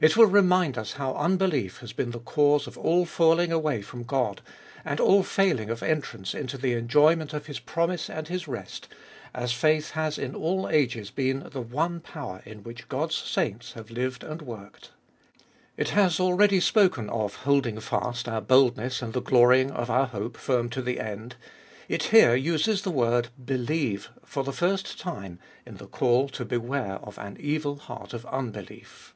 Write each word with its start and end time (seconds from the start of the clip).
It 0.00 0.16
will 0.16 0.26
remind 0.26 0.76
us 0.78 0.94
how 0.94 1.14
unbelief 1.14 1.78
has 1.78 1.92
been 1.92 2.10
the 2.10 2.18
cause 2.18 2.66
of 2.66 2.76
all 2.76 3.06
falling 3.06 3.52
away 3.52 3.82
from 3.82 4.02
God, 4.02 4.40
and 4.84 4.98
all 4.98 5.22
failing 5.22 5.70
of 5.70 5.80
entrance 5.80 6.34
into 6.34 6.58
the 6.58 6.72
enjoyment 6.72 7.32
of 7.32 7.46
His 7.46 7.60
promise 7.60 8.10
and 8.10 8.26
His 8.26 8.48
rest, 8.48 8.88
as 9.32 9.52
faith 9.52 9.92
has 9.92 10.18
in 10.18 10.34
all 10.34 10.68
ages 10.68 11.12
been 11.12 11.48
the 11.52 11.60
one 11.60 12.00
power 12.00 12.42
in 12.44 12.64
which 12.64 12.88
God's 12.88 13.14
saints 13.14 13.74
have 13.74 13.92
lived 13.92 14.24
and 14.24 14.42
worked. 14.42 14.90
It 15.76 15.90
has 15.90 16.18
already 16.18 16.58
spoken 16.58 17.08
of" 17.08 17.34
holding 17.46 17.78
fast 17.78 18.26
our 18.28 18.40
boldness 18.40 19.02
and 19.02 19.12
the 19.12 19.22
glorying 19.22 19.70
of 19.70 19.88
our 19.88 20.06
hope 20.08 20.36
firm 20.36 20.68
to 20.70 20.82
the 20.82 20.98
end"; 20.98 21.36
it 21.88 22.02
here 22.04 22.34
uses 22.34 22.82
the 22.82 22.90
word" 22.90 23.28
believe" 23.46 24.10
for 24.24 24.42
the 24.42 24.52
first 24.52 24.98
time 24.98 25.38
in 25.64 25.76
the 25.76 25.86
call 25.86 26.28
to 26.30 26.44
beware 26.44 26.96
of 27.04 27.18
an 27.20 27.36
evil 27.38 27.76
heart 27.76 28.12
of 28.12 28.26
unbelief. 28.26 29.14